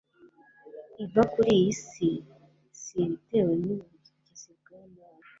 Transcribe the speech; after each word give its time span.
iva 1.03 1.23
kuri 1.33 1.49
iyi 1.59 1.71
si 2.81 2.97
bitewe 3.09 3.51
nubugizi 3.61 4.51
bwa 4.59 4.79
nabi 4.93 5.19